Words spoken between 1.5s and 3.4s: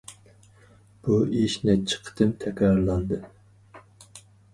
نەچچە قېتىم تەكرارلاندى.